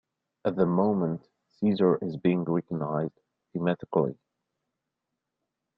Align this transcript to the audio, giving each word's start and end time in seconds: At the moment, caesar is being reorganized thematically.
At 0.45 0.55
the 0.55 0.65
moment, 0.65 1.29
caesar 1.47 1.99
is 2.01 2.17
being 2.17 2.43
reorganized 2.45 3.19
thematically. 3.53 4.17